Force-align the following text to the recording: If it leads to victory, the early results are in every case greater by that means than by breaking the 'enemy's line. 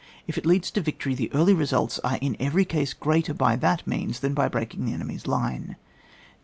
If 0.25 0.35
it 0.35 0.47
leads 0.47 0.71
to 0.71 0.81
victory, 0.81 1.13
the 1.13 1.31
early 1.31 1.53
results 1.53 1.99
are 1.99 2.17
in 2.19 2.35
every 2.39 2.65
case 2.65 2.91
greater 2.91 3.35
by 3.35 3.55
that 3.57 3.85
means 3.85 4.21
than 4.21 4.33
by 4.33 4.47
breaking 4.47 4.85
the 4.87 4.93
'enemy's 4.93 5.27
line. 5.27 5.75